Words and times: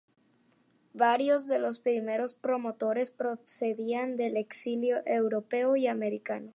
Varios 0.95 1.45
de 1.45 1.59
los 1.59 1.77
primeros 1.77 2.33
promotores 2.33 3.11
procedían 3.11 4.17
del 4.17 4.35
exilio 4.35 5.03
europeo 5.05 5.75
y 5.75 5.85
americano. 5.85 6.49